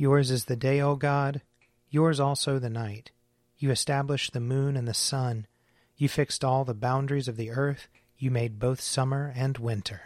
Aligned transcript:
Yours 0.00 0.30
is 0.30 0.46
the 0.46 0.56
day, 0.56 0.80
O 0.80 0.96
God, 0.96 1.42
yours 1.90 2.18
also 2.18 2.58
the 2.58 2.70
night. 2.70 3.10
You 3.58 3.70
established 3.70 4.32
the 4.32 4.40
moon 4.40 4.74
and 4.74 4.88
the 4.88 4.94
sun. 4.94 5.46
You 5.94 6.08
fixed 6.08 6.42
all 6.42 6.64
the 6.64 6.72
boundaries 6.72 7.28
of 7.28 7.36
the 7.36 7.50
earth. 7.50 7.86
You 8.16 8.30
made 8.30 8.58
both 8.58 8.80
summer 8.80 9.30
and 9.36 9.58
winter. 9.58 10.00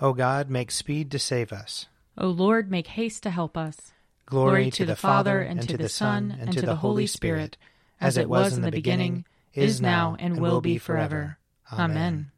O 0.00 0.12
God, 0.12 0.48
make 0.48 0.70
speed 0.70 1.10
to 1.10 1.18
save 1.18 1.52
us. 1.52 1.86
O 2.16 2.28
Lord, 2.28 2.70
make 2.70 2.86
haste 2.86 3.24
to 3.24 3.30
help 3.30 3.56
us. 3.56 3.90
Glory, 4.26 4.70
to 4.70 4.86
the 4.86 4.94
Father, 4.94 5.40
and 5.40 5.68
to 5.68 5.76
the 5.76 5.88
Son, 5.88 6.32
and 6.40 6.52
to 6.52 6.62
the 6.62 6.76
Holy 6.76 7.08
Spirit, 7.08 7.56
as 8.00 8.16
it 8.16 8.28
was 8.28 8.56
in 8.56 8.62
the 8.62 8.70
beginning, 8.70 9.24
is 9.54 9.80
now, 9.80 10.14
and 10.20 10.38
will 10.38 10.60
be 10.60 10.78
forever. 10.78 11.36
Amen. 11.72 12.30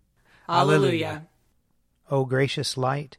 Alleluia. 0.49 1.27
O 2.11 2.25
gracious 2.25 2.79
light, 2.79 3.19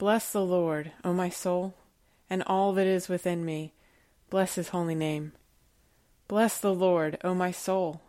Bless 0.00 0.32
the 0.32 0.42
Lord, 0.42 0.92
O 1.04 1.12
my 1.12 1.28
soul, 1.28 1.74
and 2.30 2.42
all 2.46 2.72
that 2.72 2.86
is 2.86 3.10
within 3.10 3.44
me. 3.44 3.74
Bless 4.30 4.54
his 4.54 4.70
holy 4.70 4.94
name. 4.94 5.32
Bless 6.26 6.56
the 6.56 6.72
Lord, 6.72 7.18
O 7.22 7.34
my 7.34 7.50
soul, 7.50 8.00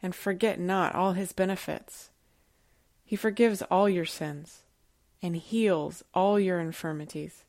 and 0.00 0.14
forget 0.14 0.60
not 0.60 0.94
all 0.94 1.14
his 1.14 1.32
benefits. 1.32 2.10
He 3.04 3.16
forgives 3.16 3.60
all 3.62 3.88
your 3.88 4.04
sins 4.04 4.62
and 5.20 5.34
heals 5.34 6.04
all 6.14 6.38
your 6.38 6.60
infirmities. 6.60 7.42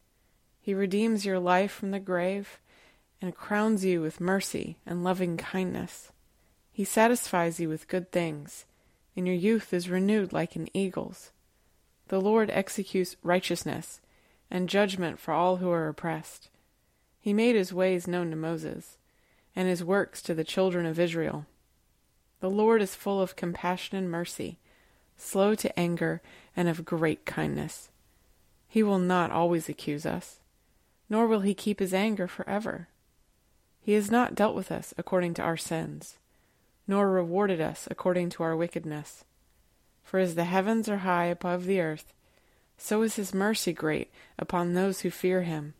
He 0.60 0.74
redeems 0.74 1.24
your 1.24 1.38
life 1.38 1.72
from 1.72 1.92
the 1.92 2.00
grave 2.00 2.60
and 3.22 3.36
crowns 3.36 3.86
you 3.86 4.02
with 4.02 4.20
mercy 4.20 4.78
and 4.88 5.04
loving 5.04 5.38
kindness. 5.38 6.12
He 6.72 6.84
satisfies 6.84 7.60
you 7.60 7.70
with 7.70 7.88
good 7.88 8.12
things, 8.12 8.66
and 9.16 9.28
your 9.28 9.36
youth 9.36 9.72
is 9.72 9.88
renewed 9.88 10.34
like 10.34 10.56
an 10.56 10.68
eagle's. 10.74 11.30
The 12.10 12.22
Lord 12.22 12.50
executes 12.52 13.16
righteousness 13.24 14.02
and 14.52 14.70
judgment 14.70 15.20
for 15.20 15.34
all 15.34 15.58
who 15.58 15.72
are 15.72 15.88
oppressed. 15.88 16.50
He 17.20 17.34
made 17.34 17.56
his 17.56 17.74
ways 17.74 18.08
known 18.08 18.30
to 18.30 18.36
Moses, 18.36 18.98
and 19.56 19.68
his 19.68 19.84
works 19.84 20.22
to 20.24 20.34
the 20.34 20.44
children 20.44 20.86
of 20.86 21.00
Israel. 21.00 21.46
The 22.40 22.50
Lord 22.50 22.82
is 22.82 22.96
full 22.96 23.22
of 23.22 23.36
compassion 23.36 23.98
and 23.98 24.12
mercy, 24.12 24.60
slow 25.16 25.56
to 25.56 25.80
anger, 25.80 26.22
and 26.56 26.68
of 26.68 26.86
great 26.86 27.26
kindness. 27.26 27.90
He 28.68 28.84
will 28.84 29.00
not 29.00 29.32
always 29.32 29.70
accuse 29.70 30.06
us, 30.06 30.40
nor 31.10 31.28
will 31.28 31.42
he 31.42 31.54
keep 31.54 31.80
his 31.80 31.94
anger 31.94 32.28
forever. 32.28 32.90
He 33.80 33.94
has 33.94 34.12
not 34.12 34.36
dealt 34.36 34.56
with 34.56 34.72
us 34.72 34.94
according 34.98 35.36
to 35.36 35.42
our 35.42 35.58
sins, 35.58 36.18
nor 36.88 37.10
rewarded 37.10 37.62
us 37.62 37.88
according 37.90 38.30
to 38.32 38.44
our 38.44 38.56
wickedness. 38.56 39.24
For 40.04 40.20
as 40.20 40.36
the 40.36 40.44
heavens 40.44 40.88
are 40.90 40.98
high 40.98 41.26
above 41.26 41.66
the 41.66 41.80
earth, 41.80 42.14
so 42.78 43.02
is 43.02 43.16
his 43.16 43.34
mercy 43.34 43.74
great 43.74 44.12
upon 44.38 44.74
those 44.74 45.02
who 45.02 45.10
fear 45.10 45.42
him. 45.44 45.74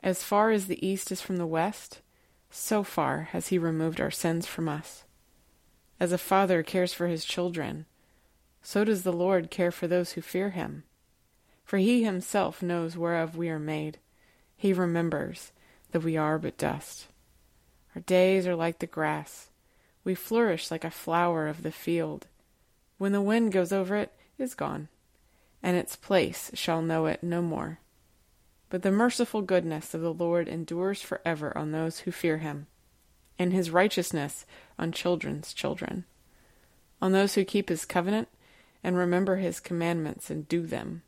As 0.00 0.22
far 0.22 0.50
as 0.50 0.66
the 0.66 0.84
east 0.86 1.12
is 1.12 1.20
from 1.20 1.36
the 1.36 1.46
west, 1.46 2.00
so 2.50 2.82
far 2.82 3.28
has 3.32 3.48
he 3.48 3.58
removed 3.58 4.00
our 4.00 4.10
sins 4.10 4.46
from 4.46 4.68
us. 4.68 5.04
As 5.98 6.12
a 6.12 6.18
father 6.18 6.62
cares 6.62 6.92
for 6.92 7.06
his 7.06 7.24
children, 7.24 7.86
so 8.62 8.84
does 8.84 9.02
the 9.02 9.12
Lord 9.12 9.50
care 9.50 9.70
for 9.70 9.86
those 9.86 10.12
who 10.12 10.20
fear 10.20 10.50
him. 10.50 10.84
For 11.64 11.78
he 11.78 12.04
himself 12.04 12.62
knows 12.62 12.96
whereof 12.96 13.36
we 13.36 13.48
are 13.48 13.58
made. 13.58 13.98
He 14.56 14.72
remembers 14.72 15.52
that 15.92 16.02
we 16.02 16.16
are 16.16 16.38
but 16.38 16.58
dust. 16.58 17.06
Our 17.94 18.02
days 18.02 18.46
are 18.46 18.56
like 18.56 18.78
the 18.78 18.86
grass. 18.86 19.50
We 20.04 20.14
flourish 20.14 20.70
like 20.70 20.84
a 20.84 20.90
flower 20.90 21.48
of 21.48 21.62
the 21.62 21.72
field. 21.72 22.26
When 23.02 23.10
the 23.10 23.20
wind 23.20 23.50
goes 23.50 23.72
over 23.72 23.96
it, 23.96 24.12
is 24.38 24.54
gone, 24.54 24.86
and 25.60 25.76
its 25.76 25.96
place 25.96 26.52
shall 26.54 26.80
know 26.80 27.06
it 27.06 27.20
no 27.20 27.42
more. 27.42 27.80
But 28.70 28.82
the 28.82 28.92
merciful 28.92 29.42
goodness 29.42 29.92
of 29.92 30.02
the 30.02 30.14
Lord 30.14 30.46
endures 30.46 31.02
forever 31.02 31.52
on 31.58 31.72
those 31.72 31.98
who 31.98 32.12
fear 32.12 32.38
him, 32.38 32.68
and 33.40 33.52
his 33.52 33.72
righteousness 33.72 34.46
on 34.78 34.92
children's 34.92 35.52
children, 35.52 36.04
on 37.00 37.10
those 37.10 37.34
who 37.34 37.44
keep 37.44 37.70
his 37.70 37.84
covenant 37.84 38.28
and 38.84 38.96
remember 38.96 39.34
his 39.34 39.58
commandments 39.58 40.30
and 40.30 40.46
do 40.46 40.64
them. 40.64 41.02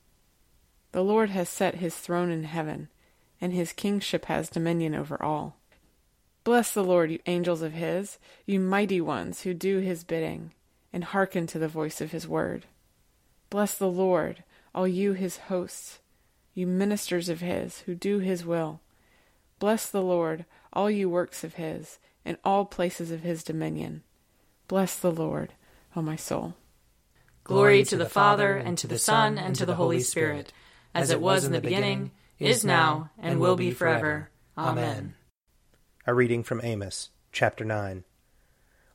The 0.90 1.04
Lord 1.04 1.30
has 1.30 1.48
set 1.48 1.76
his 1.76 1.94
throne 1.94 2.32
in 2.32 2.42
heaven, 2.42 2.88
and 3.40 3.52
his 3.52 3.72
kingship 3.72 4.24
has 4.24 4.50
dominion 4.50 4.96
over 4.96 5.22
all. 5.22 5.58
Bless 6.42 6.74
the 6.74 6.82
Lord, 6.82 7.12
you 7.12 7.20
angels 7.26 7.62
of 7.62 7.74
his, 7.74 8.18
you 8.46 8.58
mighty 8.58 9.00
ones 9.00 9.42
who 9.42 9.54
do 9.54 9.78
his 9.78 10.02
bidding 10.02 10.50
and 10.94 11.02
hearken 11.02 11.44
to 11.44 11.58
the 11.58 11.66
voice 11.66 12.00
of 12.00 12.12
his 12.12 12.28
word. 12.28 12.66
Bless 13.50 13.76
the 13.76 13.90
Lord, 13.90 14.44
all 14.72 14.86
you 14.86 15.12
his 15.12 15.38
hosts, 15.38 15.98
you 16.54 16.68
ministers 16.68 17.28
of 17.28 17.40
his, 17.40 17.80
who 17.80 17.96
do 17.96 18.20
his 18.20 18.46
will. 18.46 18.80
Bless 19.58 19.90
the 19.90 20.00
Lord, 20.00 20.44
all 20.72 20.88
you 20.88 21.10
works 21.10 21.42
of 21.42 21.54
his, 21.54 21.98
in 22.24 22.38
all 22.44 22.64
places 22.64 23.10
of 23.10 23.22
his 23.22 23.42
dominion. 23.42 24.04
Bless 24.68 24.96
the 24.96 25.10
Lord, 25.10 25.54
O 25.96 26.00
my 26.00 26.14
soul. 26.14 26.54
Glory 27.42 27.82
to 27.82 27.96
the 27.96 28.08
Father, 28.08 28.56
and 28.56 28.78
to 28.78 28.86
the 28.86 28.96
Son, 28.96 29.36
and 29.36 29.56
to 29.56 29.66
the 29.66 29.74
Holy 29.74 29.98
Spirit, 29.98 30.52
as 30.94 31.10
it 31.10 31.20
was 31.20 31.44
in 31.44 31.50
the 31.50 31.60
beginning, 31.60 32.12
is 32.38 32.64
now, 32.64 33.10
and 33.18 33.40
will 33.40 33.56
be 33.56 33.72
forever. 33.72 34.30
Amen. 34.56 35.16
A 36.06 36.14
reading 36.14 36.44
from 36.44 36.60
Amos, 36.62 37.10
chapter 37.32 37.64
9. 37.64 38.04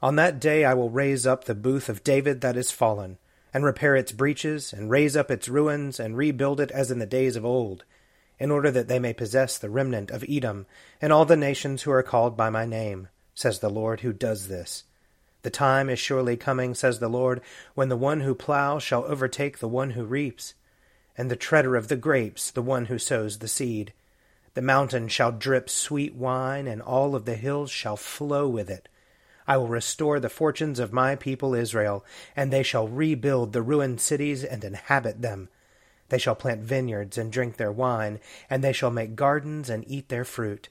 On 0.01 0.15
that 0.15 0.39
day 0.39 0.63
I 0.63 0.73
will 0.73 0.89
raise 0.89 1.27
up 1.27 1.43
the 1.43 1.55
booth 1.55 1.89
of 1.89 2.03
David 2.03 2.39
that 2.41 2.55
is 2.55 2.71
fallen, 2.71 3.17
and 3.53 3.65
repair 3.65 3.97
its 3.97 4.13
breaches, 4.13 4.71
and 4.71 4.89
raise 4.89 5.17
up 5.17 5.29
its 5.29 5.49
ruins, 5.49 5.99
and 5.99 6.15
rebuild 6.15 6.61
it 6.61 6.71
as 6.71 6.89
in 6.89 6.99
the 6.99 7.05
days 7.05 7.35
of 7.35 7.43
old, 7.43 7.83
in 8.39 8.49
order 8.49 8.71
that 8.71 8.87
they 8.87 8.99
may 8.99 9.11
possess 9.11 9.57
the 9.57 9.69
remnant 9.69 10.09
of 10.09 10.23
Edom, 10.29 10.65
and 11.01 11.11
all 11.11 11.25
the 11.25 11.35
nations 11.35 11.81
who 11.81 11.91
are 11.91 12.01
called 12.01 12.37
by 12.37 12.49
my 12.49 12.65
name, 12.65 13.09
says 13.35 13.59
the 13.59 13.69
Lord 13.69 13.99
who 13.99 14.13
does 14.13 14.47
this. 14.47 14.85
The 15.41 15.49
time 15.49 15.89
is 15.89 15.99
surely 15.99 16.37
coming, 16.37 16.75
says 16.75 16.99
the 16.99 17.09
Lord, 17.09 17.41
when 17.75 17.89
the 17.89 17.97
one 17.97 18.21
who 18.21 18.35
ploughs 18.35 18.83
shall 18.83 19.03
overtake 19.03 19.59
the 19.59 19.67
one 19.67 19.91
who 19.91 20.05
reaps, 20.05 20.53
and 21.17 21.29
the 21.29 21.35
treader 21.35 21.75
of 21.75 21.89
the 21.89 21.97
grapes 21.97 22.51
the 22.51 22.61
one 22.61 22.85
who 22.85 22.99
sows 22.99 23.39
the 23.39 23.47
seed. 23.49 23.91
The 24.53 24.61
mountain 24.61 25.09
shall 25.09 25.33
drip 25.33 25.69
sweet 25.69 26.15
wine, 26.15 26.67
and 26.67 26.81
all 26.81 27.15
of 27.15 27.25
the 27.25 27.35
hills 27.35 27.69
shall 27.69 27.97
flow 27.97 28.47
with 28.47 28.69
it. 28.69 28.87
I 29.49 29.57
will 29.57 29.67
restore 29.67 30.19
the 30.19 30.29
fortunes 30.29 30.77
of 30.77 30.93
my 30.93 31.15
people 31.15 31.55
Israel, 31.55 32.05
and 32.35 32.53
they 32.53 32.61
shall 32.61 32.87
rebuild 32.87 33.51
the 33.51 33.63
ruined 33.63 33.99
cities 33.99 34.43
and 34.43 34.63
inhabit 34.63 35.23
them. 35.23 35.49
They 36.09 36.19
shall 36.19 36.35
plant 36.35 36.61
vineyards 36.61 37.17
and 37.17 37.31
drink 37.31 37.57
their 37.57 37.71
wine, 37.71 38.19
and 38.47 38.63
they 38.63 38.73
shall 38.73 38.91
make 38.91 39.15
gardens 39.15 39.67
and 39.67 39.83
eat 39.87 40.09
their 40.09 40.23
fruit. 40.23 40.69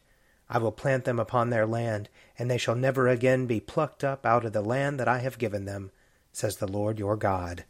I 0.48 0.58
will 0.58 0.70
plant 0.70 1.06
them 1.06 1.18
upon 1.18 1.50
their 1.50 1.66
land, 1.66 2.08
and 2.38 2.48
they 2.48 2.56
shall 2.56 2.76
never 2.76 3.08
again 3.08 3.46
be 3.46 3.58
plucked 3.58 4.04
up 4.04 4.24
out 4.24 4.44
of 4.44 4.52
the 4.52 4.62
land 4.62 5.00
that 5.00 5.08
I 5.08 5.18
have 5.18 5.38
given 5.38 5.64
them, 5.64 5.90
says 6.32 6.58
the 6.58 6.68
Lord 6.68 7.00
your 7.00 7.16
God. 7.16 7.64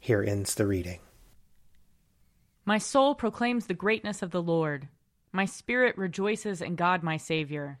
Here 0.00 0.22
ends 0.22 0.54
the 0.54 0.66
reading. 0.66 1.00
My 2.64 2.78
soul 2.78 3.14
proclaims 3.14 3.66
the 3.66 3.74
greatness 3.74 4.22
of 4.22 4.30
the 4.30 4.42
Lord. 4.42 4.88
My 5.30 5.44
spirit 5.44 5.98
rejoices 5.98 6.62
in 6.62 6.74
God 6.74 7.02
my 7.02 7.18
Saviour 7.18 7.80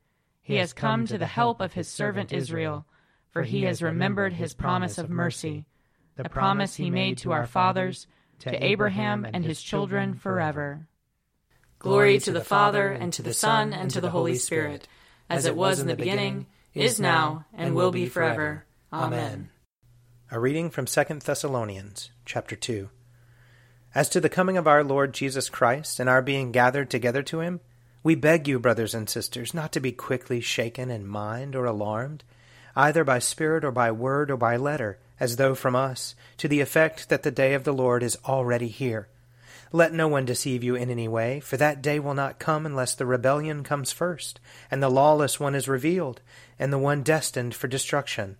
He 0.41 0.55
has 0.55 0.73
come 0.73 1.05
to 1.07 1.17
the 1.17 1.27
help 1.27 1.61
of 1.61 1.73
his 1.73 1.87
servant 1.87 2.33
Israel, 2.33 2.85
for 3.29 3.43
he 3.43 3.63
has 3.63 3.81
remembered 3.81 4.33
his 4.33 4.53
promise 4.53 4.97
of 4.97 5.09
mercy, 5.09 5.65
the 6.15 6.27
promise 6.27 6.75
he 6.75 6.89
made 6.89 7.17
to 7.19 7.31
our 7.31 7.45
fathers, 7.45 8.07
to 8.39 8.63
Abraham 8.63 9.25
and 9.31 9.45
his 9.45 9.61
children 9.61 10.15
forever. 10.15 10.87
Glory 11.79 12.19
to 12.19 12.31
the 12.31 12.43
Father, 12.43 12.91
and 12.91 13.13
to 13.13 13.21
the 13.21 13.33
Son, 13.33 13.73
and 13.73 13.89
to 13.91 14.01
the 14.01 14.09
Holy 14.11 14.35
Spirit, 14.35 14.87
as 15.29 15.45
it 15.45 15.55
was 15.55 15.79
in 15.79 15.87
the 15.87 15.95
beginning, 15.95 16.47
is 16.73 16.99
now, 16.99 17.45
and 17.53 17.75
will 17.75 17.91
be 17.91 18.05
forever. 18.05 18.65
Amen. 18.91 19.49
A 20.29 20.39
reading 20.39 20.69
from 20.69 20.85
2 20.85 21.03
Thessalonians, 21.23 22.11
chapter 22.25 22.55
2. 22.55 22.89
As 23.93 24.09
to 24.09 24.21
the 24.21 24.29
coming 24.29 24.57
of 24.57 24.67
our 24.67 24.83
Lord 24.83 25.13
Jesus 25.13 25.49
Christ 25.49 25.99
and 25.99 26.09
our 26.09 26.21
being 26.21 26.51
gathered 26.51 26.89
together 26.89 27.23
to 27.23 27.41
him, 27.41 27.59
we 28.03 28.15
beg 28.15 28.47
you, 28.47 28.59
brothers 28.59 28.93
and 28.93 29.09
sisters, 29.09 29.53
not 29.53 29.71
to 29.71 29.79
be 29.79 29.91
quickly 29.91 30.41
shaken 30.41 30.89
in 30.89 31.05
mind 31.05 31.55
or 31.55 31.65
alarmed, 31.65 32.23
either 32.75 33.03
by 33.03 33.19
spirit 33.19 33.63
or 33.63 33.71
by 33.71 33.91
word 33.91 34.31
or 34.31 34.37
by 34.37 34.57
letter, 34.57 34.97
as 35.19 35.35
though 35.35 35.53
from 35.53 35.75
us, 35.75 36.15
to 36.37 36.47
the 36.47 36.61
effect 36.61 37.09
that 37.09 37.23
the 37.23 37.31
day 37.31 37.53
of 37.53 37.63
the 37.63 37.73
Lord 37.73 38.01
is 38.01 38.17
already 38.25 38.69
here. 38.69 39.07
Let 39.71 39.93
no 39.93 40.07
one 40.07 40.25
deceive 40.25 40.63
you 40.63 40.75
in 40.75 40.89
any 40.89 41.07
way, 41.07 41.39
for 41.39 41.57
that 41.57 41.81
day 41.81 41.99
will 41.99 42.13
not 42.13 42.39
come 42.39 42.65
unless 42.65 42.93
the 42.93 43.05
rebellion 43.05 43.63
comes 43.63 43.91
first, 43.91 44.39
and 44.69 44.81
the 44.81 44.89
lawless 44.89 45.39
one 45.39 45.55
is 45.55 45.67
revealed, 45.67 46.21
and 46.59 46.73
the 46.73 46.79
one 46.79 47.03
destined 47.03 47.55
for 47.55 47.67
destruction. 47.67 48.37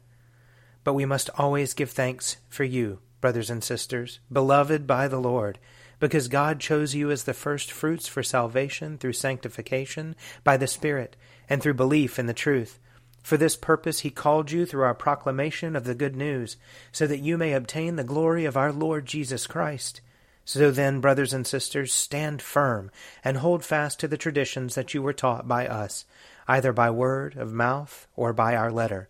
But 0.83 0.93
we 0.93 1.05
must 1.05 1.29
always 1.37 1.73
give 1.73 1.91
thanks 1.91 2.37
for 2.49 2.63
you, 2.63 2.99
brothers 3.21 3.49
and 3.49 3.63
sisters, 3.63 4.19
beloved 4.31 4.87
by 4.87 5.07
the 5.07 5.21
Lord, 5.21 5.59
because 6.01 6.27
God 6.27 6.59
chose 6.59 6.95
you 6.95 7.12
as 7.12 7.24
the 7.24 7.33
first 7.33 7.71
fruits 7.71 8.07
for 8.07 8.24
salvation 8.24 8.98
through 8.98 9.13
sanctification 9.13 10.15
by 10.44 10.57
the 10.57 10.65
Spirit, 10.65 11.15
and 11.48 11.62
through 11.62 11.75
belief 11.75 12.18
in 12.18 12.25
the 12.25 12.33
truth. 12.33 12.80
For 13.21 13.38
this 13.38 13.56
purpose 13.56 14.00
he 14.00 14.09
called 14.09 14.51
you 14.51 14.65
through 14.65 14.81
our 14.81 14.95
proclamation 14.95 15.75
of 15.75 15.83
the 15.83 15.94
good 15.94 16.15
news, 16.15 16.57
so 16.92 17.06
that 17.06 17.19
you 17.19 17.38
may 17.38 17.53
obtain 17.53 17.95
the 17.95 18.03
glory 18.03 18.45
of 18.45 18.57
our 18.57 18.74
Lord 18.74 19.06
Jesus 19.06 19.45
Christ. 19.45 20.01
So 20.44 20.71
then, 20.71 21.01
brothers 21.01 21.33
and 21.33 21.45
sisters, 21.45 21.94
stand 21.94 22.42
firm 22.42 22.89
and 23.24 23.38
hold 23.38 23.63
fast 23.63 24.00
to 24.00 24.07
the 24.07 24.18
traditions 24.18 24.74
that 24.74 24.95
you 24.95 25.03
were 25.03 25.13
taught 25.13 25.48
by 25.48 25.68
us, 25.68 26.06
either 26.48 26.74
by 26.74 26.89
word 26.89 27.38
of 27.38 27.53
mouth 27.53 28.07
or 28.15 28.33
by 28.33 28.56
our 28.56 28.71
letter. 28.71 29.07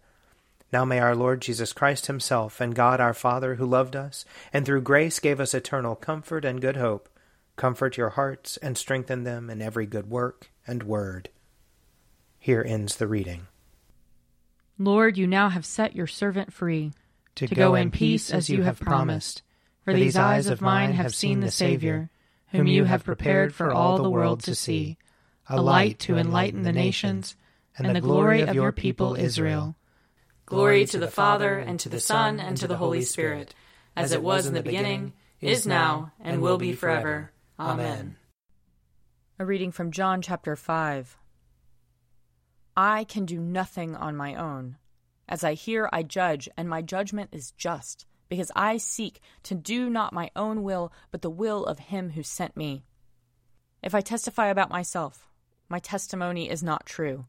Now 0.71 0.85
may 0.85 0.99
our 0.99 1.15
Lord 1.15 1.41
Jesus 1.41 1.73
Christ 1.73 2.07
Himself 2.07 2.61
and 2.61 2.73
God 2.73 2.99
our 2.99 3.13
Father, 3.13 3.55
who 3.55 3.65
loved 3.65 3.95
us, 3.95 4.25
and 4.53 4.65
through 4.65 4.81
grace 4.81 5.19
gave 5.19 5.39
us 5.39 5.53
eternal 5.53 5.95
comfort 5.95 6.45
and 6.45 6.61
good 6.61 6.77
hope, 6.77 7.09
comfort 7.55 7.97
your 7.97 8.11
hearts 8.11 8.57
and 8.57 8.77
strengthen 8.77 9.23
them 9.23 9.49
in 9.49 9.61
every 9.61 9.85
good 9.85 10.09
work 10.09 10.51
and 10.65 10.83
word. 10.83 11.29
Here 12.39 12.63
ends 12.65 12.95
the 12.95 13.07
reading. 13.07 13.47
Lord, 14.77 15.17
you 15.17 15.27
now 15.27 15.49
have 15.49 15.65
set 15.65 15.95
your 15.95 16.07
servant 16.07 16.53
free 16.53 16.93
to, 17.35 17.47
to 17.47 17.55
go, 17.55 17.69
go 17.69 17.75
in 17.75 17.91
peace 17.91 18.31
as 18.31 18.49
you 18.49 18.63
have 18.63 18.79
promised 18.79 19.43
for 19.83 19.93
these 19.93 20.15
eyes 20.15 20.47
of 20.47 20.61
mine 20.61 20.93
have 20.93 21.15
seen 21.15 21.39
the 21.39 21.51
Saviour, 21.51 22.09
whom 22.47 22.67
you 22.67 22.85
have 22.85 23.03
prepared 23.03 23.53
for 23.53 23.71
all 23.71 23.97
the 23.97 24.09
world 24.09 24.43
to 24.43 24.55
see, 24.55 24.97
a 25.49 25.61
light 25.61 25.99
to 25.99 26.17
enlighten 26.17 26.61
the 26.63 26.71
nations, 26.71 27.35
and 27.77 27.95
the 27.95 28.01
glory 28.01 28.41
of 28.41 28.53
your 28.53 28.71
people 28.71 29.15
Israel. 29.15 29.75
Glory 30.51 30.83
to 30.83 30.99
the 30.99 31.07
Father, 31.07 31.59
and 31.59 31.79
to 31.79 31.87
the 31.87 32.01
Son, 32.01 32.37
and 32.37 32.57
to 32.57 32.67
the 32.67 32.75
Holy 32.75 33.03
Spirit, 33.03 33.55
as 33.95 34.11
it 34.11 34.21
was 34.21 34.45
in 34.45 34.53
the 34.53 34.61
beginning, 34.61 35.13
is 35.39 35.65
now, 35.65 36.11
and 36.19 36.41
will 36.41 36.57
be 36.57 36.73
forever. 36.73 37.31
Amen. 37.57 38.17
A 39.39 39.45
reading 39.45 39.71
from 39.71 39.91
John 39.91 40.21
chapter 40.21 40.57
5. 40.57 41.17
I 42.75 43.05
can 43.05 43.25
do 43.25 43.39
nothing 43.39 43.95
on 43.95 44.17
my 44.17 44.35
own. 44.35 44.75
As 45.29 45.45
I 45.45 45.53
hear, 45.53 45.87
I 45.93 46.03
judge, 46.03 46.49
and 46.57 46.67
my 46.67 46.81
judgment 46.81 47.29
is 47.31 47.51
just 47.51 48.05
because 48.27 48.51
I 48.53 48.75
seek 48.75 49.21
to 49.43 49.55
do 49.55 49.89
not 49.89 50.11
my 50.11 50.31
own 50.35 50.63
will, 50.63 50.91
but 51.11 51.21
the 51.21 51.29
will 51.29 51.65
of 51.65 51.79
him 51.79 52.09
who 52.09 52.23
sent 52.23 52.57
me. 52.57 52.83
If 53.81 53.95
I 53.95 54.01
testify 54.01 54.47
about 54.47 54.69
myself, 54.69 55.29
my 55.69 55.79
testimony 55.79 56.49
is 56.49 56.61
not 56.61 56.85
true. 56.85 57.27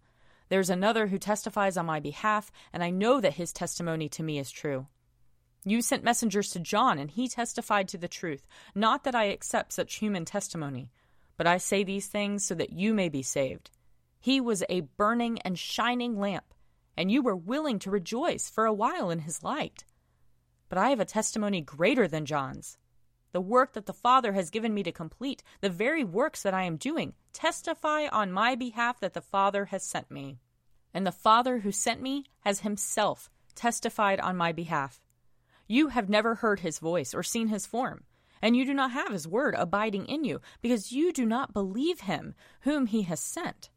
There's 0.52 0.68
another 0.68 1.06
who 1.06 1.16
testifies 1.16 1.78
on 1.78 1.86
my 1.86 1.98
behalf, 1.98 2.52
and 2.74 2.84
I 2.84 2.90
know 2.90 3.22
that 3.22 3.32
his 3.32 3.54
testimony 3.54 4.10
to 4.10 4.22
me 4.22 4.38
is 4.38 4.50
true. 4.50 4.86
You 5.64 5.80
sent 5.80 6.04
messengers 6.04 6.50
to 6.50 6.60
John, 6.60 6.98
and 6.98 7.10
he 7.10 7.26
testified 7.26 7.88
to 7.88 7.96
the 7.96 8.06
truth. 8.06 8.46
Not 8.74 9.04
that 9.04 9.14
I 9.14 9.24
accept 9.24 9.72
such 9.72 9.94
human 9.94 10.26
testimony, 10.26 10.90
but 11.38 11.46
I 11.46 11.56
say 11.56 11.84
these 11.84 12.06
things 12.06 12.44
so 12.44 12.54
that 12.56 12.68
you 12.68 12.92
may 12.92 13.08
be 13.08 13.22
saved. 13.22 13.70
He 14.20 14.42
was 14.42 14.62
a 14.68 14.82
burning 14.82 15.38
and 15.38 15.58
shining 15.58 16.18
lamp, 16.18 16.52
and 16.98 17.10
you 17.10 17.22
were 17.22 17.34
willing 17.34 17.78
to 17.78 17.90
rejoice 17.90 18.50
for 18.50 18.66
a 18.66 18.74
while 18.74 19.08
in 19.08 19.20
his 19.20 19.42
light. 19.42 19.86
But 20.68 20.76
I 20.76 20.90
have 20.90 21.00
a 21.00 21.06
testimony 21.06 21.62
greater 21.62 22.06
than 22.06 22.26
John's. 22.26 22.76
The 23.32 23.40
work 23.40 23.72
that 23.72 23.86
the 23.86 23.92
Father 23.92 24.32
has 24.34 24.50
given 24.50 24.74
me 24.74 24.82
to 24.82 24.92
complete, 24.92 25.42
the 25.60 25.70
very 25.70 26.04
works 26.04 26.42
that 26.42 26.54
I 26.54 26.64
am 26.64 26.76
doing, 26.76 27.14
testify 27.32 28.06
on 28.08 28.30
my 28.30 28.54
behalf 28.54 29.00
that 29.00 29.14
the 29.14 29.22
Father 29.22 29.66
has 29.66 29.82
sent 29.82 30.10
me. 30.10 30.38
And 30.92 31.06
the 31.06 31.12
Father 31.12 31.60
who 31.60 31.72
sent 31.72 32.02
me 32.02 32.24
has 32.40 32.60
himself 32.60 33.30
testified 33.54 34.20
on 34.20 34.36
my 34.36 34.52
behalf. 34.52 35.00
You 35.66 35.88
have 35.88 36.10
never 36.10 36.36
heard 36.36 36.60
his 36.60 36.78
voice 36.78 37.14
or 37.14 37.22
seen 37.22 37.48
his 37.48 37.66
form, 37.66 38.04
and 38.42 38.54
you 38.54 38.66
do 38.66 38.74
not 38.74 38.90
have 38.90 39.12
his 39.12 39.26
word 39.26 39.54
abiding 39.56 40.06
in 40.06 40.24
you, 40.24 40.40
because 40.60 40.92
you 40.92 41.12
do 41.12 41.24
not 41.24 41.54
believe 41.54 42.00
him 42.00 42.34
whom 42.62 42.86
he 42.86 43.02
has 43.02 43.20
sent. 43.20 43.70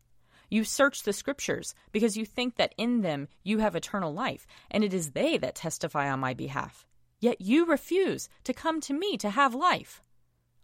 You 0.50 0.64
search 0.64 1.04
the 1.04 1.14
Scriptures, 1.14 1.74
because 1.92 2.18
you 2.18 2.26
think 2.26 2.58
that 2.58 2.76
in 2.78 3.02
them 3.02 3.30
you 3.44 3.60
have 3.60 3.76
eternal 3.76 4.14
life, 4.14 4.46
and 4.70 4.84
it 4.84 4.94
is 4.94 5.12
they 5.12 5.38
that 5.38 5.56
testify 5.56 6.12
on 6.12 6.20
my 6.20 6.34
behalf. 6.34 6.86
Yet 7.26 7.42
you 7.42 7.66
refuse 7.66 8.30
to 8.44 8.54
come 8.54 8.80
to 8.82 8.94
me 8.94 9.18
to 9.18 9.32
have 9.32 9.56
life. 9.56 10.04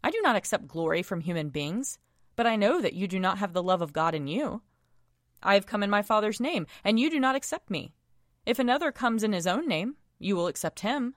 I 0.03 0.11
do 0.11 0.21
not 0.21 0.35
accept 0.35 0.67
glory 0.67 1.01
from 1.01 1.21
human 1.21 1.49
beings, 1.49 1.97
but 2.35 2.45
I 2.45 2.55
know 2.55 2.79
that 2.79 2.93
you 2.93 3.07
do 3.07 3.19
not 3.19 3.39
have 3.39 3.53
the 3.53 3.63
love 3.63 3.81
of 3.81 3.93
God 3.93 4.13
in 4.13 4.27
you. 4.27 4.61
I 5.41 5.55
have 5.55 5.65
come 5.65 5.81
in 5.81 5.89
my 5.89 6.03
Father's 6.03 6.39
name, 6.39 6.67
and 6.83 6.99
you 6.99 7.09
do 7.09 7.19
not 7.19 7.35
accept 7.35 7.71
me. 7.71 7.95
If 8.45 8.59
another 8.59 8.91
comes 8.91 9.23
in 9.23 9.33
his 9.33 9.47
own 9.47 9.67
name, 9.67 9.95
you 10.19 10.35
will 10.35 10.45
accept 10.45 10.81
him. 10.81 11.15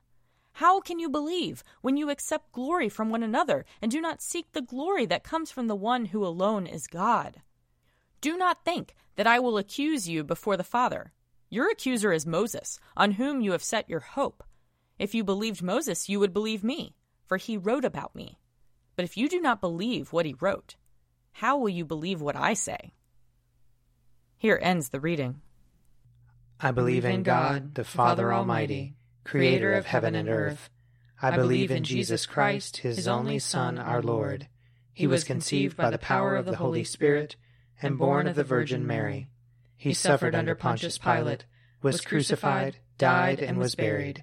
How 0.52 0.80
can 0.80 0.98
you 0.98 1.10
believe 1.10 1.62
when 1.82 1.98
you 1.98 2.08
accept 2.08 2.52
glory 2.52 2.88
from 2.88 3.10
one 3.10 3.22
another 3.22 3.66
and 3.82 3.90
do 3.90 4.00
not 4.00 4.22
seek 4.22 4.52
the 4.52 4.62
glory 4.62 5.04
that 5.04 5.24
comes 5.24 5.50
from 5.50 5.66
the 5.66 5.76
one 5.76 6.06
who 6.06 6.24
alone 6.24 6.66
is 6.66 6.86
God? 6.86 7.42
Do 8.22 8.38
not 8.38 8.64
think 8.64 8.94
that 9.16 9.26
I 9.26 9.40
will 9.40 9.58
accuse 9.58 10.08
you 10.08 10.24
before 10.24 10.56
the 10.56 10.64
Father. 10.64 11.12
Your 11.50 11.70
accuser 11.70 12.14
is 12.14 12.24
Moses, 12.24 12.80
on 12.96 13.10
whom 13.20 13.42
you 13.42 13.52
have 13.52 13.62
set 13.62 13.90
your 13.90 14.00
hope. 14.00 14.42
If 14.98 15.14
you 15.14 15.24
believed 15.24 15.62
Moses, 15.62 16.08
you 16.08 16.20
would 16.20 16.32
believe 16.32 16.62
me, 16.62 16.94
for 17.24 17.36
he 17.36 17.56
wrote 17.56 17.84
about 17.84 18.14
me. 18.14 18.38
But 18.96 19.04
if 19.04 19.16
you 19.16 19.28
do 19.28 19.40
not 19.40 19.60
believe 19.60 20.12
what 20.12 20.26
he 20.26 20.36
wrote, 20.40 20.76
how 21.32 21.58
will 21.58 21.68
you 21.68 21.84
believe 21.84 22.20
what 22.20 22.36
I 22.36 22.54
say? 22.54 22.94
Here 24.36 24.58
ends 24.62 24.90
the 24.90 25.00
reading. 25.00 25.40
I 26.60 26.70
believe 26.70 27.04
in 27.04 27.24
God, 27.24 27.74
the 27.74 27.84
Father 27.84 28.32
Almighty, 28.32 28.94
creator 29.24 29.72
of 29.72 29.86
heaven 29.86 30.14
and 30.14 30.28
earth. 30.28 30.70
I 31.20 31.32
believe 31.32 31.70
in 31.70 31.82
Jesus 31.82 32.26
Christ, 32.26 32.78
his 32.78 33.08
only 33.08 33.38
Son, 33.38 33.78
our 33.78 34.02
Lord. 34.02 34.48
He 34.92 35.06
was 35.08 35.24
conceived 35.24 35.76
by 35.76 35.90
the 35.90 35.98
power 35.98 36.36
of 36.36 36.46
the 36.46 36.56
Holy 36.56 36.84
Spirit 36.84 37.34
and 37.82 37.98
born 37.98 38.28
of 38.28 38.36
the 38.36 38.44
Virgin 38.44 38.86
Mary. 38.86 39.28
He 39.76 39.92
suffered 39.92 40.34
under 40.34 40.54
Pontius 40.54 40.98
Pilate, 40.98 41.46
was 41.82 42.00
crucified, 42.00 42.76
died, 42.96 43.40
and 43.40 43.58
was 43.58 43.74
buried. 43.74 44.22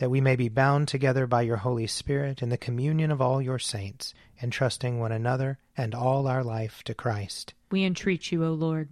That 0.00 0.10
we 0.10 0.22
may 0.22 0.34
be 0.34 0.48
bound 0.48 0.88
together 0.88 1.26
by 1.26 1.42
your 1.42 1.58
Holy 1.58 1.86
Spirit 1.86 2.40
in 2.40 2.48
the 2.48 2.56
communion 2.56 3.10
of 3.10 3.20
all 3.20 3.42
your 3.42 3.58
saints, 3.58 4.14
entrusting 4.42 4.98
one 4.98 5.12
another 5.12 5.58
and 5.76 5.94
all 5.94 6.26
our 6.26 6.42
life 6.42 6.82
to 6.84 6.94
Christ. 6.94 7.52
We 7.70 7.84
entreat 7.84 8.32
you, 8.32 8.42
O 8.46 8.52
Lord. 8.52 8.88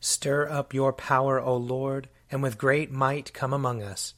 Stir 0.00 0.50
up 0.50 0.74
your 0.74 0.92
power, 0.92 1.40
O 1.40 1.56
Lord, 1.56 2.10
and 2.30 2.42
with 2.42 2.58
great 2.58 2.92
might 2.92 3.32
come 3.32 3.54
among 3.54 3.82
us. 3.82 4.12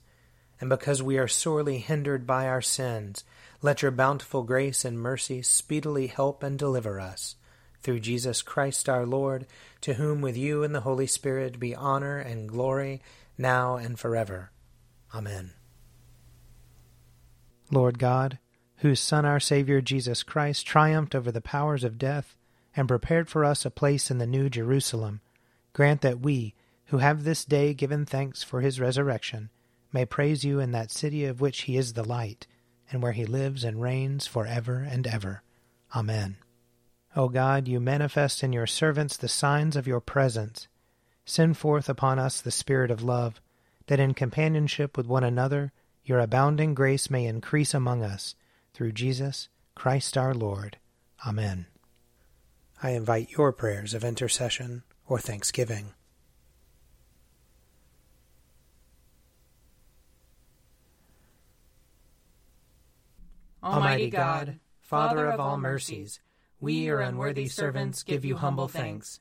And 0.61 0.69
because 0.69 1.01
we 1.01 1.17
are 1.17 1.29
sorely 1.29 1.79
hindered 1.79 2.27
by 2.27 2.49
our 2.49 2.63
sins, 2.63 3.23
let 3.63 3.83
your 3.83 3.93
bountiful 3.93 4.43
grace 4.43 4.85
and 4.85 4.99
mercy 4.99 5.43
speedily 5.43 6.09
help 6.09 6.43
and 6.43 6.59
deliver 6.59 6.99
us. 6.99 7.37
Through 7.83 8.01
Jesus 8.01 8.43
Christ 8.43 8.89
our 8.89 9.07
Lord, 9.07 9.47
to 9.83 9.95
whom 9.95 10.23
with 10.23 10.37
you 10.37 10.65
and 10.65 10.75
the 10.75 10.81
Holy 10.81 11.07
Spirit 11.07 11.61
be 11.61 11.75
honor 11.75 12.19
and 12.19 12.49
glory, 12.49 13.01
now 13.37 13.77
and 13.77 13.99
forever. 13.99 14.51
Amen. 15.15 15.53
Lord 17.71 17.99
God, 17.99 18.39
whose 18.79 19.01
Son, 19.01 19.25
our 19.25 19.41
Savior 19.41 19.81
Jesus 19.81 20.23
Christ, 20.23 20.67
triumphed 20.67 21.15
over 21.15 21.33
the 21.33 21.41
powers 21.41 21.85
of 21.85 21.99
death 21.99 22.37
and 22.77 22.89
prepared 22.89 23.29
for 23.29 23.45
us 23.45 23.65
a 23.65 23.71
place 23.71 24.11
in 24.11 24.19
the 24.19 24.27
New 24.27 24.51
Jerusalem, 24.51 25.21
Grant 25.73 26.03
that 26.03 26.21
we, 26.21 26.55
who 26.87 26.99
have 26.99 27.25
this 27.25 27.45
day 27.45 27.75
given 27.75 28.05
thanks 28.07 28.43
for 28.43 28.61
his 28.61 28.79
resurrection, 28.79 29.51
may 29.93 30.05
praise 30.05 30.45
you 30.45 30.61
in 30.61 30.73
that 30.73 30.91
city 30.91 31.25
of 31.25 31.41
which 31.41 31.63
he 31.63 31.77
is 31.77 31.93
the 31.93 32.05
light, 32.05 32.47
and 32.91 33.03
where 33.03 33.13
he 33.13 33.25
lives 33.25 33.65
and 33.65 33.81
reigns 33.81 34.27
for 34.27 34.47
ever 34.47 34.79
and 34.79 35.07
ever. 35.07 35.43
Amen. 35.95 36.37
O 37.17 37.29
God, 37.29 37.69
you 37.69 37.81
manifest 37.81 38.43
in 38.43 38.53
your 38.53 38.67
servants 38.67 39.17
the 39.17 39.29
signs 39.29 39.77
of 39.77 39.87
your 39.87 40.01
presence. 40.01 40.69
Send 41.25 41.57
forth 41.57 41.89
upon 41.89 42.19
us 42.19 42.41
the 42.41 42.51
Spirit 42.51 42.91
of 42.91 43.03
love, 43.03 43.41
that 43.87 44.01
in 44.01 44.15
companionship 44.15 44.97
with 44.97 45.07
one 45.07 45.25
another 45.25 45.73
your 46.05 46.21
abounding 46.21 46.75
grace 46.75 47.09
may 47.09 47.27
increase 47.27 47.73
among 47.73 48.03
us, 48.03 48.35
through 48.75 48.93
Jesus 48.93 49.49
Christ 49.75 50.19
our 50.19 50.35
Lord. 50.35 50.77
Amen. 51.27 51.67
I 52.83 52.91
invite 52.91 53.31
your 53.31 53.53
prayers 53.53 53.95
of 53.95 54.05
intercession 54.05 54.83
or 55.07 55.19
thanksgiving. 55.19 55.95
Almighty 63.63 64.11
God, 64.11 64.59
Father 64.83 65.27
of 65.27 65.41
all 65.41 65.57
mercies, 65.57 66.21
we, 66.61 66.75
your 66.75 67.01
unworthy 67.01 67.49
servants, 67.49 68.03
give 68.03 68.27
you 68.27 68.37
humble 68.37 68.69
thanks 68.69 69.21